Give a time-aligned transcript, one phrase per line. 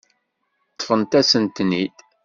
[0.71, 1.97] Ṭṭfent-asen-ten-id.